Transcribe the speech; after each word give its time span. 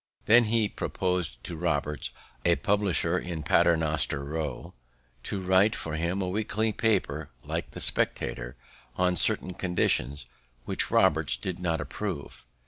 Then 0.25 0.45
he 0.45 0.67
propos'd 0.67 1.43
to 1.43 1.55
Roberts, 1.55 2.09
a 2.43 2.55
publisher 2.55 3.19
in 3.19 3.43
Paternoster 3.43 4.23
Row, 4.23 4.73
to 5.21 5.39
write 5.39 5.75
for 5.75 5.95
him 5.95 6.23
a 6.23 6.27
weekly 6.27 6.73
paper 6.73 7.29
like 7.43 7.69
the 7.69 7.79
Spectator, 7.81 8.55
on 8.97 9.15
certain 9.15 9.53
conditions, 9.53 10.25
which 10.65 10.89
Roberts 10.89 11.37
did 11.37 11.59
not 11.59 11.79
approve. 11.79 12.47